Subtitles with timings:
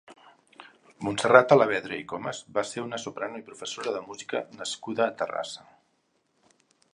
[1.07, 5.69] Montserrat Alavedra i Comas va ser una soprano i professora de música nascuda a Terrassa.